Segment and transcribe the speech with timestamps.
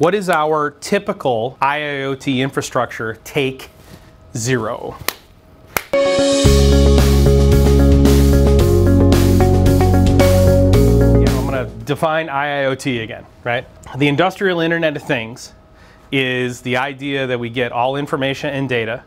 [0.00, 3.68] What is our typical IIoT infrastructure take
[4.34, 4.96] zero?
[5.92, 6.00] I'm
[11.46, 13.66] going to define IIoT again, right?
[13.98, 15.52] The Industrial Internet of Things
[16.10, 19.04] is the idea that we get all information and data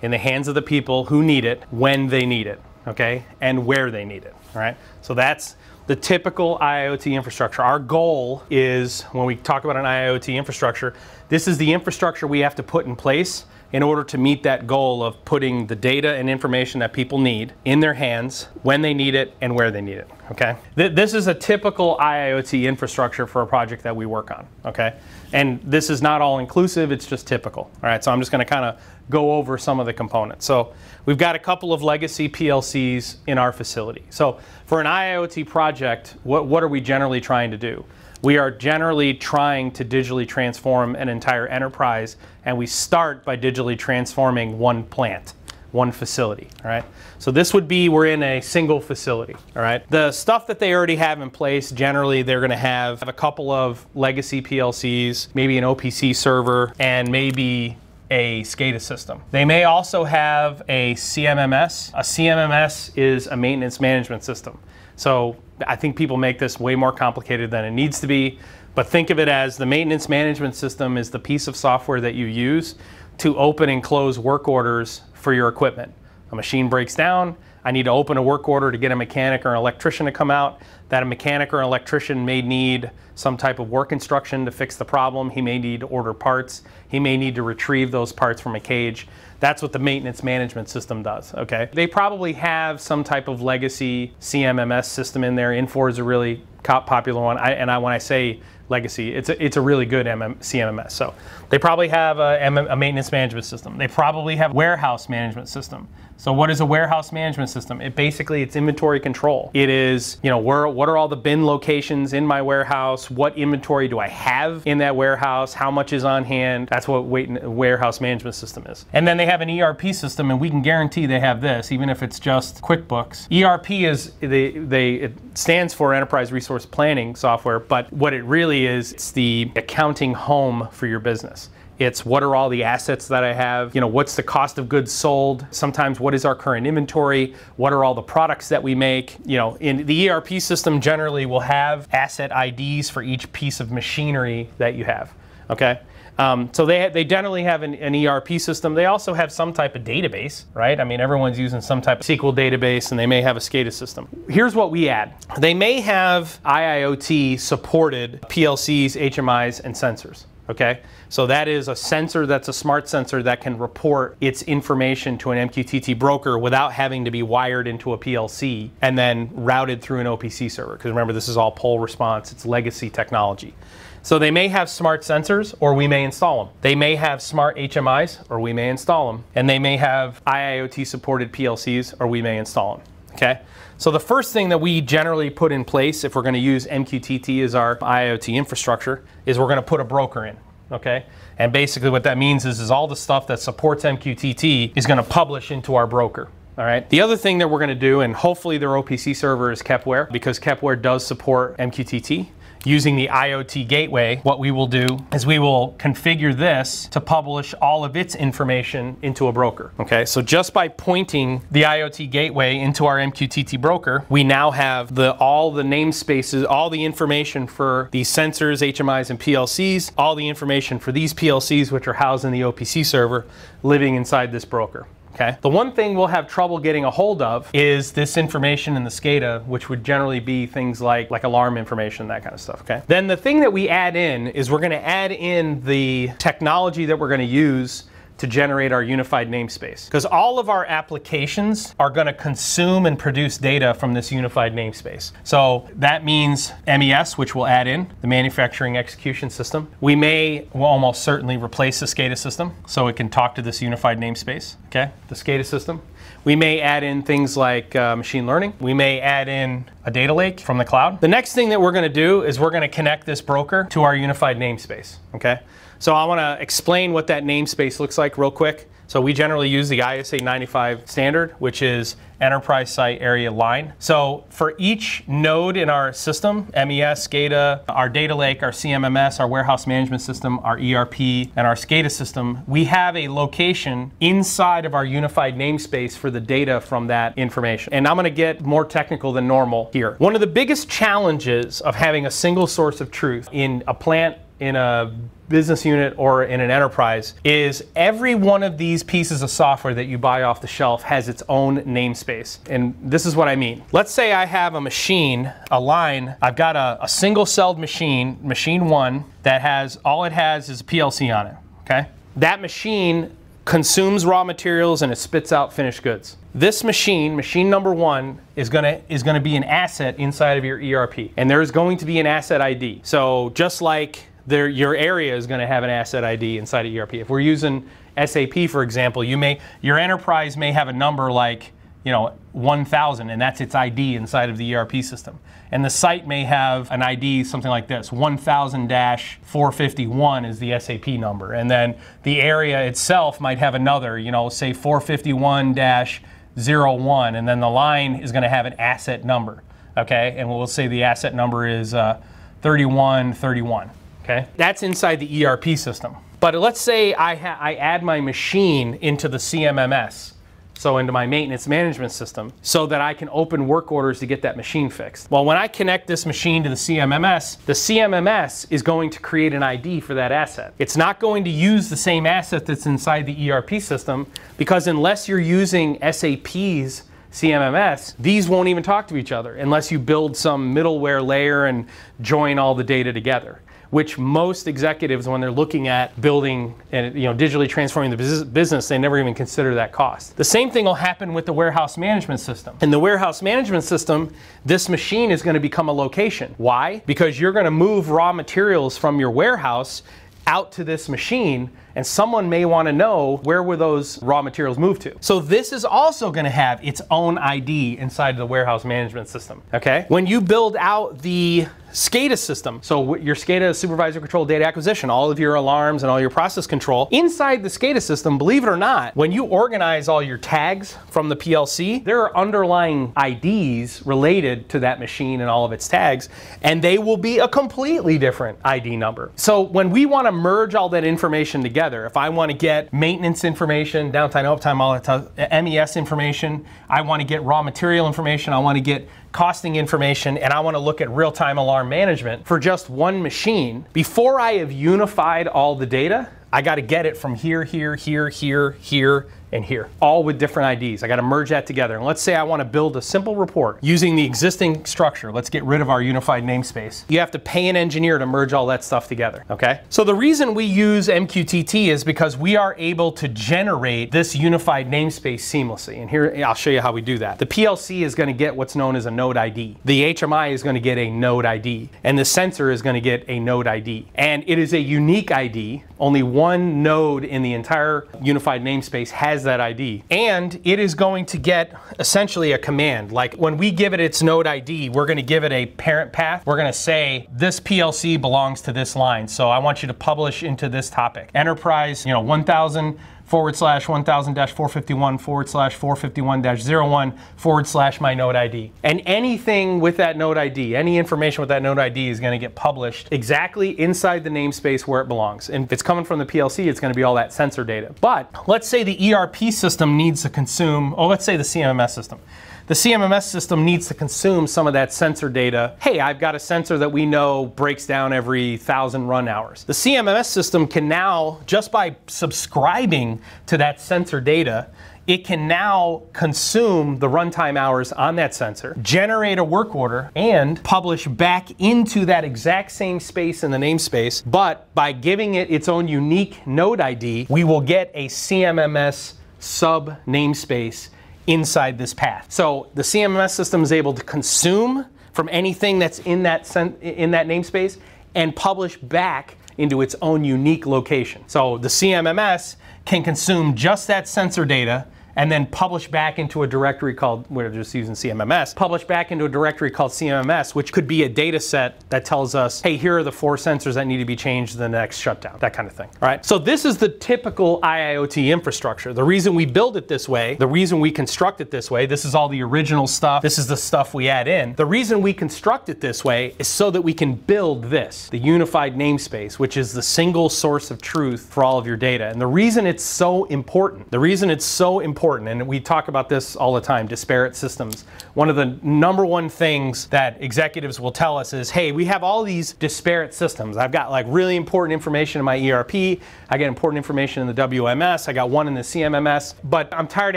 [0.00, 3.24] in the hands of the people who need it when they need it, okay?
[3.40, 4.76] And where they need it, all right?
[5.02, 5.56] So that's
[5.86, 7.62] the typical IoT infrastructure.
[7.62, 10.94] Our goal is when we talk about an IoT infrastructure,
[11.28, 14.66] this is the infrastructure we have to put in place in order to meet that
[14.66, 18.94] goal of putting the data and information that people need in their hands when they
[18.94, 20.08] need it and where they need it.
[20.30, 20.56] Okay?
[20.76, 24.46] Th- this is a typical IoT infrastructure for a project that we work on.
[24.64, 24.96] Okay?
[25.32, 27.64] And this is not all inclusive, it's just typical.
[27.64, 28.80] All right, so I'm just going to kind of
[29.10, 30.46] go over some of the components.
[30.46, 30.72] So
[31.04, 34.04] we've got a couple of legacy PLCs in our facility.
[34.10, 37.84] So for an IoT project, what, what are we generally trying to do?
[38.22, 43.78] We are generally trying to digitally transform an entire enterprise, and we start by digitally
[43.78, 45.34] transforming one plant,
[45.72, 46.48] one facility.
[46.64, 46.84] All right.
[47.18, 49.34] So this would be we're in a single facility.
[49.54, 49.88] All right.
[49.90, 53.50] The stuff that they already have in place, generally they're going to have a couple
[53.50, 57.76] of legacy PLCs, maybe an OPC server, and maybe
[58.10, 59.20] a SCADA system.
[59.30, 61.90] They may also have a CMMS.
[61.92, 64.58] A CMMS is a maintenance management system.
[64.94, 68.38] So I think people make this way more complicated than it needs to be.
[68.74, 72.14] But think of it as the maintenance management system is the piece of software that
[72.14, 72.74] you use
[73.18, 75.92] to open and close work orders for your equipment.
[76.32, 77.36] A machine breaks down,
[77.66, 80.12] I need to open a work order to get a mechanic or an electrician to
[80.12, 80.60] come out.
[80.88, 84.76] That a mechanic or an electrician may need some type of work instruction to fix
[84.76, 85.30] the problem.
[85.30, 86.62] He may need to order parts.
[86.86, 89.08] He may need to retrieve those parts from a cage.
[89.40, 91.68] That's what the maintenance management system does, okay?
[91.72, 95.50] They probably have some type of legacy CMMS system in there.
[95.50, 97.36] Infor is a really popular one.
[97.36, 100.92] I, and I, when I say legacy, it's a, it's a really good MM, CMMS.
[100.92, 101.14] So
[101.50, 102.38] they probably have a,
[102.70, 103.76] a maintenance management system.
[103.76, 105.88] They probably have warehouse management system.
[106.18, 107.80] So what is a warehouse management system?
[107.80, 109.50] It basically it's inventory control.
[109.54, 113.10] It is, you know, where what are all the bin locations in my warehouse?
[113.10, 115.52] What inventory do I have in that warehouse?
[115.52, 116.68] How much is on hand?
[116.68, 118.86] That's what warehouse management system is.
[118.92, 121.88] And then they have an ERP system and we can guarantee they have this even
[121.88, 123.30] if it's just QuickBooks.
[123.30, 128.66] ERP is they they it stands for enterprise resource planning software, but what it really
[128.66, 131.50] is it's the accounting home for your business.
[131.78, 133.74] It's what are all the assets that I have?
[133.74, 135.46] You know, what's the cost of goods sold?
[135.50, 137.34] Sometimes what is our current inventory?
[137.56, 139.16] What are all the products that we make?
[139.26, 143.70] You know, in the ERP system generally will have asset IDs for each piece of
[143.70, 145.12] machinery that you have.
[145.50, 145.80] Okay?
[146.18, 148.72] Um, so they, they generally have an, an, ERP system.
[148.72, 150.80] They also have some type of database, right?
[150.80, 153.70] I mean, everyone's using some type of SQL database and they may have a SCADA
[153.70, 154.08] system.
[154.26, 155.12] Here's what we add.
[155.38, 160.80] They may have IIoT supported PLCs, HMIs, and sensors okay?
[161.08, 165.30] So that is a sensor that's a smart sensor that can report its information to
[165.30, 170.00] an MQTT broker without having to be wired into a PLC and then routed through
[170.00, 170.74] an OPC server.
[170.74, 173.54] Because remember, this is all poll response, it's legacy technology.
[174.02, 176.54] So they may have smart sensors or we may install them.
[176.60, 179.24] They may have smart HMIs or we may install them.
[179.34, 182.86] And they may have IIoT supported PLCs or we may install them.
[183.14, 183.40] Okay?
[183.78, 186.66] So the first thing that we generally put in place if we're going to use
[186.66, 190.36] MQTT as our IoT infrastructure is we're going to put a broker in.
[190.72, 191.04] Okay?
[191.38, 194.96] And basically what that means is, is all the stuff that supports MQTT is going
[194.96, 196.28] to publish into our broker.
[196.58, 196.88] All right.
[196.88, 200.10] The other thing that we're going to do, and hopefully their OPC server is Kepware,
[200.10, 202.28] because Kepware does support MQTT
[202.66, 207.54] using the IoT gateway, what we will do is we will configure this to publish
[207.54, 209.70] all of its information into a broker.
[209.78, 214.94] Okay, so just by pointing the IoT gateway into our MQTT broker, we now have
[214.94, 220.28] the all the namespaces, all the information for these sensors, HMIs, and PLCs, all the
[220.28, 223.24] information for these PLCs, which are housed in the OPC server,
[223.62, 224.86] living inside this broker.
[225.16, 225.38] Okay.
[225.40, 228.90] The one thing we'll have trouble getting a hold of is this information in the
[228.90, 232.60] SCADA, which would generally be things like, like alarm information, that kind of stuff.
[232.60, 232.82] Okay.
[232.86, 236.98] Then the thing that we add in is we're to add in the technology that
[236.98, 237.84] we're to use
[238.18, 239.86] to generate our unified namespace.
[239.86, 244.54] Because all of our applications are going to consume and produce data from this unified
[244.54, 245.12] namespace.
[245.24, 249.70] So that means MES, which we'll add in, the manufacturing execution system.
[249.80, 253.60] We may will almost certainly replace the SCADA system so it can talk to this
[253.60, 254.90] unified namespace, okay?
[255.08, 255.82] The SCADA system.
[256.26, 258.54] We may add in things like uh, machine learning.
[258.58, 261.00] We may add in a data lake from the cloud.
[261.00, 263.68] The next thing that we're going to do is we're going to connect this broker
[263.70, 265.38] to our unified namespace, okay?
[265.78, 268.68] So I want to explain what that namespace looks like real quick.
[268.88, 273.74] So we generally use the ISA 95 standard, which is enterprise site area line.
[273.78, 279.28] So for each node in our system, MES, SCADA, our data lake, our CMMS, our
[279.28, 284.74] warehouse management system, our ERP, and our SCADA system, we have a location inside of
[284.74, 287.72] our unified namespace for the data from that information.
[287.72, 289.96] And I'm going to get more technical than normal here.
[289.98, 294.16] One of the biggest challenges of having a single source of truth in a plant
[294.40, 294.94] in a
[295.28, 299.84] business unit or in an enterprise is every one of these pieces of software that
[299.84, 302.38] you buy off the shelf has its own namespace.
[302.48, 303.64] And this is what I mean.
[303.72, 308.18] Let's say I have a machine, a line, I've got a, a single celled machine,
[308.22, 311.34] machine one, that has all it has is a PLC on it.
[311.62, 311.88] Okay?
[312.16, 316.16] That machine consumes raw materials and it spits out finished goods.
[316.34, 320.58] This machine, machine number one, is gonna is gonna be an asset inside of your
[320.58, 322.82] ERP, and there is going to be an asset ID.
[322.84, 326.74] So just like there, your area is going to have an asset ID inside of
[326.74, 326.94] ERP.
[326.94, 327.68] If we're using
[328.02, 331.52] SAP, for example, you may your enterprise may have a number like
[331.84, 335.18] you know 1000 and that's its ID inside of the ERP system.
[335.52, 341.32] And the site may have an ID something like this 1000-451 is the SAP number.
[341.32, 347.48] And then the area itself might have another, you know, say 451-01 and then the
[347.48, 349.44] line is going to have an asset number.
[349.76, 350.16] Okay?
[350.18, 352.02] And we'll say the asset number is uh,
[352.42, 353.70] 3131.
[354.08, 355.96] Okay, that's inside the ERP system.
[356.20, 360.12] But let's say I, I add my machine into the CMMS,
[360.56, 364.22] so into my maintenance management system, so that I can open work orders to get
[364.22, 365.10] that machine fixed.
[365.10, 369.34] Well, when I connect this machine to the CMMS, the CMMS is going to create
[369.34, 370.54] an ID for that asset.
[370.60, 374.06] It's not going to use the same asset that's inside the ERP system
[374.38, 379.80] because unless you're using SAP's CMMS, these won't even talk to each other unless you
[379.80, 381.66] build some middleware layer and
[382.00, 387.04] join all the data together which most executives, when they're looking at building and you
[387.04, 390.16] know digitally transforming the business, they never even consider that cost.
[390.16, 392.56] The same thing will happen with the warehouse management system.
[392.60, 394.12] In the warehouse management system,
[394.44, 396.34] this machine is going to become a location.
[396.38, 396.82] Why?
[396.86, 399.82] Because you're going to move raw materials from your warehouse
[400.26, 404.58] out to this machine and someone may want to know where were those raw materials
[404.58, 404.96] moved to.
[405.00, 409.42] So this is also going to have its own ID inside the warehouse management system.
[409.54, 409.84] Okay?
[409.88, 411.46] When you build out the
[411.76, 412.60] SCADA system.
[412.62, 416.46] So your SCADA supervisor control data acquisition, all of your alarms and all your process
[416.46, 416.88] control.
[416.90, 421.10] Inside the SCADA system, believe it or not, when you organize all your tags from
[421.10, 426.08] the PLC, there are underlying IDs related to that machine and all of its tags,
[426.40, 429.12] and they will be a completely different ID number.
[429.16, 432.72] So when we want to merge all that information together, if I want to get
[432.72, 438.32] maintenance information, downtime, uptime, all that MES information, I want to get raw material information,
[438.32, 441.68] I want to get costing information and I want to look at real time alarm
[441.68, 446.62] management for just one machine, before I have unified all the data, I got to
[446.62, 450.82] get it from here, here, here, here, here, and here, all with different IDs.
[450.82, 451.76] I got to merge that together.
[451.76, 455.10] And let's say I want to build a simple report using the existing structure.
[455.10, 456.84] Let's get rid of our unified namespace.
[456.88, 459.60] You have to pay an engineer to merge all that stuff together, okay?
[459.68, 464.70] So the reason we use MQTT is because we are able to generate this unified
[464.70, 465.80] namespace seamlessly.
[465.80, 467.18] And here, I'll show you how we do that.
[467.18, 469.56] The PLC is going to get what's known as a node ID.
[469.64, 471.68] The HMI is going to get a node ID.
[471.82, 473.86] And the sensor is going to get a node ID.
[473.94, 475.64] And it is a unique ID.
[475.78, 479.82] Only one node in the entire unified namespace has has that ID.
[479.90, 482.92] And it is going to get essentially a command.
[482.92, 485.92] Like when we give it its node ID, we're going to give it a parent
[485.92, 486.24] path.
[486.26, 489.08] We're going to say this PLC belongs to this line.
[489.08, 491.10] So I want you to publish into this topic.
[491.14, 497.46] Enterprise, you know, 1000 forward slash 1000 dash 451 forward slash 451 dash 01 forward
[497.46, 498.52] slash my node ID.
[498.62, 502.18] And anything with that node ID, any information with that node ID is going to
[502.18, 505.30] get published exactly inside the namespace where it belongs.
[505.30, 507.74] And if it's coming from the PLC, it's going to be all that sensor data.
[507.80, 512.00] But let's say the ERP system needs to consume, oh, let's say the CMMS system
[512.46, 515.56] the CMMS system needs to consume some of that sensor data.
[515.60, 519.42] Hey, I've got a sensor that we know breaks down every thousand run hours.
[519.42, 524.48] The CMMS system can now, just by subscribing to that sensor data,
[524.86, 530.40] it can now consume the runtime hours on that sensor, generate a work order, and
[530.44, 534.04] publish back into that exact same space in the namespace.
[534.06, 539.84] But by giving it its own unique node ID, we will get a CMMS sub
[539.86, 540.68] namespace
[541.06, 542.06] inside this path.
[542.10, 547.06] So the CMMS system is able to consume from anything that's in that, in that
[547.06, 547.58] namespace
[547.94, 551.04] and publish back into its own unique location.
[551.06, 556.26] So the CMMS can consume just that sensor data and then publish back into a
[556.26, 560.66] directory called, we're just using CMMS, publish back into a directory called CMMS, which could
[560.66, 563.76] be a data set that tells us, hey, here are the four sensors that need
[563.78, 565.68] to be changed in the next shutdown, that kind of thing.
[565.80, 566.04] All right.
[566.04, 568.72] So this is the typical IIoT infrastructure.
[568.72, 571.84] The reason we build it this way, the reason we construct it this way, this
[571.84, 574.34] is all the original stuff, this is the stuff we add in.
[574.34, 577.98] The reason we construct it this way is so that we can build this, the
[577.98, 581.88] unified namespace, which is the single source of truth for all of your data.
[581.88, 585.88] And the reason it's so important, the reason it's so important, and we talk about
[585.88, 587.64] this all the time, disparate systems.
[587.94, 591.82] One of the number one things that executives will tell us is, hey, we have
[591.82, 593.36] all these disparate systems.
[593.36, 597.20] I've got like really important information in my ERP, I get important information in the
[597.20, 599.96] WMS, I got one in the CMMS, but I'm tired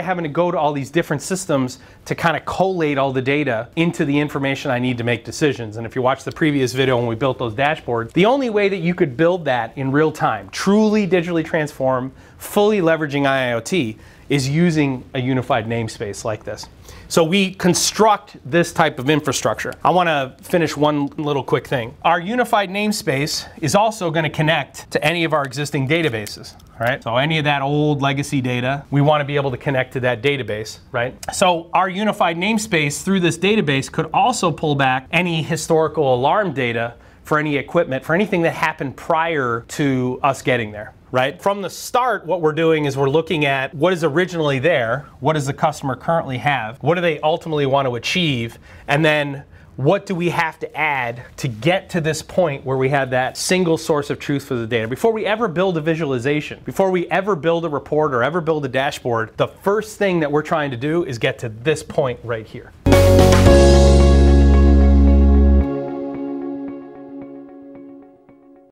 [0.00, 3.22] of having to go to all these different systems to kind of collate all the
[3.22, 5.76] data into the information I need to make decisions.
[5.76, 8.68] And if you watch the previous video when we built those dashboards, the only way
[8.68, 13.96] that you could build that in real time, truly digitally transform, fully leveraging IoT,
[14.30, 16.68] is using a unified namespace like this.
[17.08, 19.74] So we construct this type of infrastructure.
[19.84, 21.96] I want to finish one little quick thing.
[22.02, 27.02] Our unified namespace is also going to connect to any of our existing databases, right?
[27.02, 30.00] So any of that old legacy data, we want to be able to connect to
[30.00, 31.12] that database, right?
[31.34, 36.94] So our unified namespace through this database could also pull back any historical alarm data
[37.24, 41.40] for any equipment, for anything that happened prior to us getting there right?
[41.40, 45.34] From the start, what we're doing is we're looking at what is originally there, what
[45.34, 49.44] does the customer currently have, what do they ultimately want to achieve, and then
[49.76, 53.36] what do we have to add to get to this point where we have that
[53.38, 54.86] single source of truth for the data?
[54.86, 58.64] Before we ever build a visualization, before we ever build a report or ever build
[58.66, 62.20] a dashboard, the first thing that we're trying to do is get to this point
[62.22, 62.72] right here.